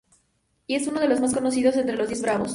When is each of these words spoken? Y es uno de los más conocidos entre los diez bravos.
Y 0.65 0.73
es 0.73 0.87
uno 0.87 0.99
de 0.99 1.07
los 1.07 1.21
más 1.21 1.31
conocidos 1.35 1.75
entre 1.75 1.95
los 1.95 2.07
diez 2.07 2.23
bravos. 2.23 2.49